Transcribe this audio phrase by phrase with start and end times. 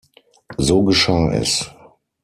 [0.57, 1.53] So geschah es.